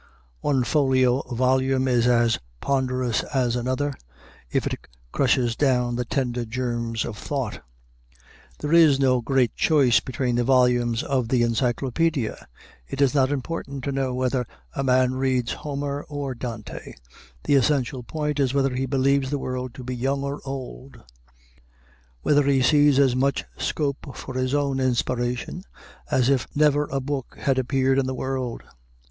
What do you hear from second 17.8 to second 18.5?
point